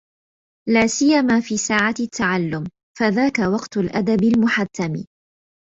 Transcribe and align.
لاسيما 0.69 1.39
في 1.41 1.57
ساعة 1.57 1.95
التعلُمِ 1.99 2.63
فذاك 2.99 3.39
وقت 3.39 3.77
الادب 3.77 4.23
المُحَتَّمِ 4.23 5.05